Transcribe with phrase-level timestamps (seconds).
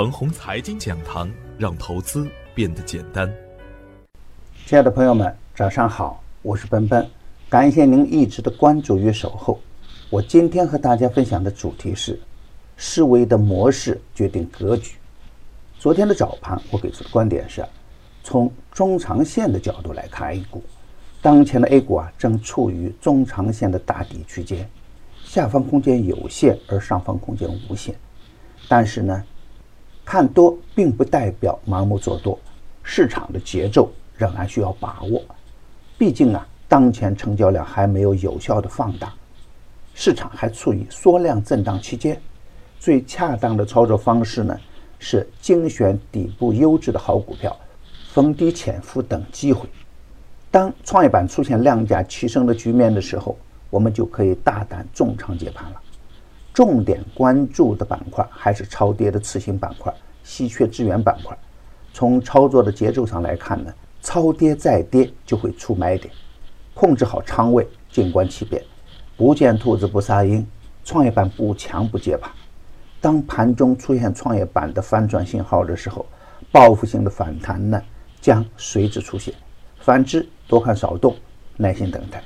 [0.00, 3.30] 腾宏财经讲堂，让投资变得简单。
[4.64, 7.06] 亲爱的朋友们，早上好，我是奔奔，
[7.50, 9.60] 感谢您一直的关注与守候。
[10.08, 12.18] 我今天和大家分享的主题是：
[12.78, 14.96] 思维的模式决定格局。
[15.78, 17.62] 昨天的早盘，我给出的观点是：
[18.24, 20.62] 从中长线的角度来看 A 股，
[21.20, 24.66] 当前的 A 股啊，正处于中长线的大底区间，
[25.24, 27.94] 下方空间有限，而上方空间无限。
[28.66, 29.22] 但是呢，
[30.10, 32.36] 看多并不代表盲目做多，
[32.82, 35.22] 市场的节奏仍然需要把握。
[35.96, 39.14] 毕竟啊，当前成交量还没有有效的放大，
[39.94, 42.20] 市场还处于缩量震荡期间。
[42.80, 44.58] 最恰当的操作方式呢，
[44.98, 47.56] 是精选底部优质的好股票，
[48.12, 49.68] 逢低潜伏等机会。
[50.50, 53.38] 当创业板出现量价齐升的局面的时候，
[53.70, 55.80] 我们就可以大胆重仓接盘了。
[56.52, 61.36] 重点关注的板块还是超跌的次新板块、稀缺资源板块。
[61.92, 66.12] 从操作的节奏上来看呢，超跌再跌就会出买点，
[66.74, 68.62] 控制好仓位，静观其变。
[69.16, 70.46] 不见兔子不撒鹰，
[70.84, 72.30] 创业板不强不接盘。
[73.00, 76.04] 当盘中出现创业板的反转信号的时候，
[76.52, 77.80] 报复性的反弹呢
[78.20, 79.32] 将随之出现。
[79.78, 81.14] 反之，多看少动，
[81.56, 82.22] 耐心等待。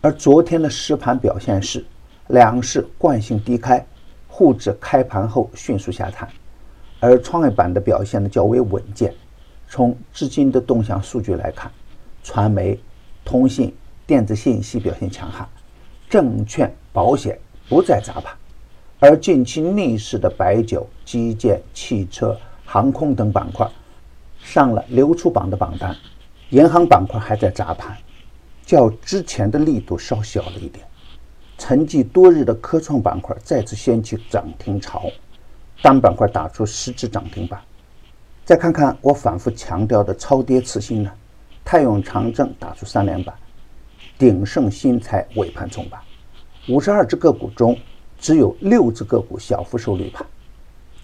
[0.00, 1.84] 而昨天的实盘表现是。
[2.30, 3.84] 两市惯性低开，
[4.28, 6.28] 沪指开盘后迅速下探，
[7.00, 9.12] 而创业板的表现呢较为稳健。
[9.68, 11.70] 从资金的动向数据来看，
[12.22, 12.78] 传媒、
[13.24, 13.74] 通信、
[14.06, 15.48] 电子信息表现强悍，
[16.08, 18.32] 证券、保险不再砸盘，
[19.00, 23.68] 而近期逆势的白酒、基建、汽车、航空等板块
[24.40, 25.96] 上了流出榜的榜单，
[26.50, 27.96] 银行板块还在砸盘，
[28.64, 30.84] 较之前的力度稍小了一点。
[31.60, 35.10] 沉寂多日的科创板块再次掀起涨停潮，
[35.82, 37.60] 单板块打出十只涨停板。
[38.46, 41.12] 再看看我反复强调的超跌次新呢？
[41.62, 43.34] 泰永长证打出三连板，
[44.18, 46.00] 鼎盛新材尾盘冲板。
[46.66, 47.78] 五十二只个股中，
[48.18, 50.26] 只有六只个股小幅收绿盘。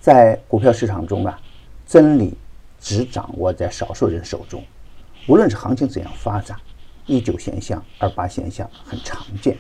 [0.01, 1.39] 在股票市场中啊，
[1.87, 2.33] 真理
[2.81, 4.65] 只掌握在少数人手中。
[5.29, 6.59] 无论是行情怎样发展，
[7.05, 9.55] 一九现象、二八现象很常见。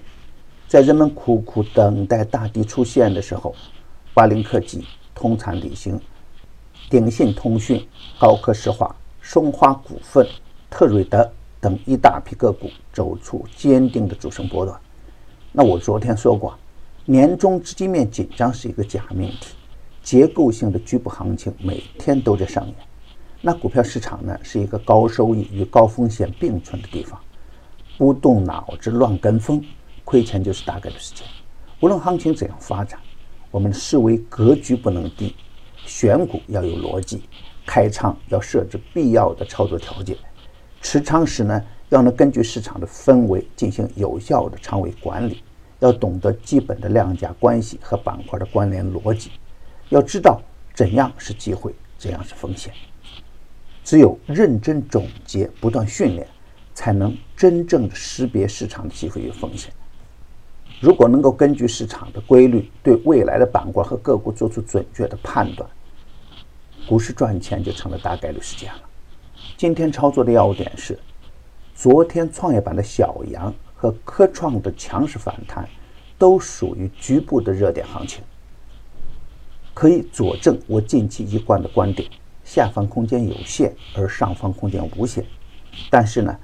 [0.68, 3.54] 在人们苦苦等待大地出现的时候，
[4.12, 4.84] 华菱科技、
[5.14, 6.00] 通产理行、
[6.90, 7.86] 鼎信通讯、
[8.18, 10.26] 高科石化、松花股份、
[10.68, 14.76] 特瑞德等一大批个股走出坚定的主升波段。
[15.52, 16.58] 那我昨天说过，
[17.04, 19.54] 年终资金面紧张是一个假命题，
[20.02, 22.74] 结构性的局部行情每天都在上演。
[23.40, 27.20] 那股票市场呢，是一个高收益与高风险并存的地方，
[27.96, 29.64] 不动脑子乱跟风。
[30.06, 31.26] 亏钱就是大概的事情。
[31.80, 32.98] 无论行情怎样发展，
[33.50, 35.34] 我们的思维格局不能低，
[35.84, 37.24] 选股要有逻辑，
[37.66, 40.16] 开仓要设置必要的操作条件，
[40.80, 45.42] 持仓时呢要能根据市场的氛围进行有效的仓位管理，
[45.80, 49.32] 要懂得基本的量价关系和板块的关联逻辑，
[49.88, 50.40] 要知道
[50.72, 52.72] 怎样是机会，怎样是风险。
[53.82, 56.26] 只有认真总结，不断训练，
[56.74, 59.72] 才能真正的识别市场的机会与风险。
[60.78, 65.68] 如果能够根据市场的规律，对未来的板块和个股做出准确的判断，
[66.86, 68.80] 股市赚钱就成了大概率事件了。
[69.56, 70.98] 今天操作的要点是：
[71.74, 75.66] 昨天创业板的小阳和科创的强势反弹，
[76.18, 78.22] 都属于局部的热点行情，
[79.72, 82.06] 可以佐证我近期一贯的观点：
[82.44, 85.24] 下方空间有限，而上方空间无限。
[85.90, 86.36] 但是呢？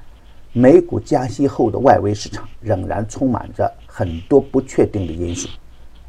[0.55, 5.47] 美股加息后的外围市场仍然充满着很多不确定的因素，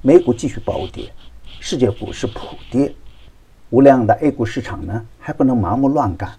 [0.01, 1.11] 美股继续暴跌，
[1.59, 2.95] 世界股市普跌，
[3.71, 6.33] 无量的 A 股市场呢还不能盲目乱干。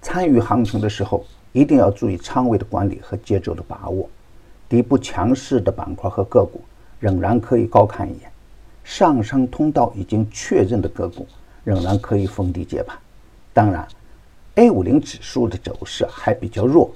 [0.00, 4.08] 参与行情的时候，一定要注意仓位的管理和节奏的把握。
[4.66, 6.62] 底部强势的板块和个股
[6.98, 8.32] 仍然可以高看一眼，
[8.82, 11.26] 上升通道已经确认的个股
[11.64, 12.98] 仍然可以逢低接盘。
[13.52, 13.86] 当然
[14.54, 16.90] ，A 五零指数的走势还比较弱。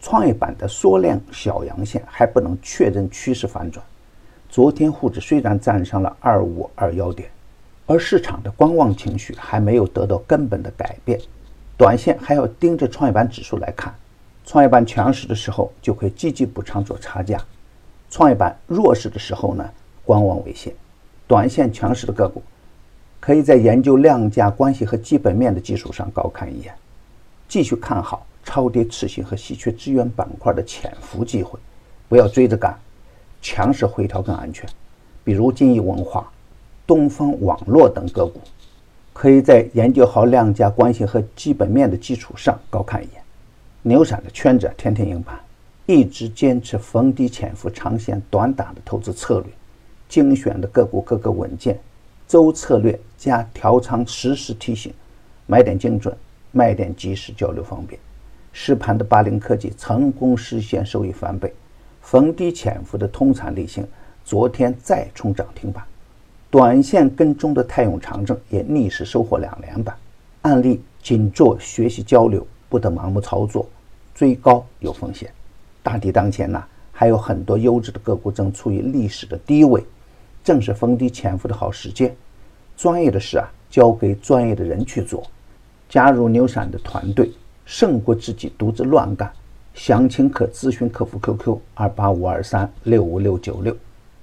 [0.00, 3.84] 创业板的缩量小阳线还不能确认趋势反转。
[4.48, 7.28] 昨天沪指虽然站上了二五二幺点，
[7.86, 11.20] 而市场的观望情绪还没有得到根本的改变。
[11.76, 13.94] 短线还要盯着创业板指数来看。
[14.44, 17.36] 创业板强势的时候就可以积极补仓做差价；
[18.08, 19.68] 创业板弱势的时候呢，
[20.04, 20.72] 观望为先。
[21.26, 22.42] 短线强势的个股，
[23.20, 26.72] 可以在研究量价关系和基本面的基础上高看一眼，
[27.48, 28.24] 继续看好。
[28.44, 31.58] 超跌次新和稀缺资源板块的潜伏机会，
[32.08, 32.74] 不要追着干，
[33.42, 34.66] 强势回调更安全。
[35.22, 36.32] 比如金益文化、
[36.86, 38.40] 东方网络等个股，
[39.12, 43.22] 可以在研究好量价关系和基本面的基础上高看一眼。
[43.82, 45.38] 牛散的圈子天天硬盘，
[45.84, 49.52] 一直坚持逢低潜伏、长线短打的投资策略，
[50.08, 51.78] 精选的个股个个稳健，
[52.26, 54.90] 周策略加调仓实时提醒，
[55.46, 56.16] 买点精准，
[56.52, 58.00] 卖点及时，交流方便。
[58.52, 61.52] 实盘的八零科技成功实现收益翻倍，
[62.00, 63.86] 逢低潜伏的通产立信
[64.24, 65.84] 昨天再冲涨停板，
[66.50, 69.94] 短线跟踪的泰永长证也逆势收获两连板。
[70.42, 73.68] 案例仅做学习交流，不得盲目操作，
[74.14, 75.30] 追高有风险。
[75.82, 79.84] 大底当前呐，还有很多优质的个股正处于历史的低位，
[80.42, 82.14] 正是逢低潜伏的好时间。
[82.76, 85.22] 专业的事啊，交给专业的人去做。
[85.88, 87.30] 加入牛散的团队。
[87.64, 89.30] 胜过自己独自乱干，
[89.74, 93.76] 详情可咨询客服 QQ 二八五二三六五六九六，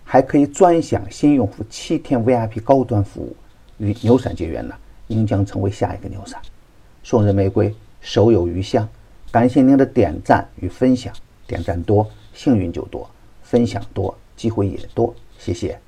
[0.03, 3.35] 还可以专享新用户七天 VIP 高端服务。
[3.77, 4.73] 与牛散结缘呢，
[5.06, 6.41] 您将成为下一个牛散。
[7.03, 7.71] 送人玫瑰，
[8.01, 8.89] 手有余香。
[9.31, 11.13] 感谢您的点赞与分享，
[11.45, 13.07] 点赞多幸运就多，
[13.44, 15.13] 分享多机会也多。
[15.38, 15.79] 谢谢。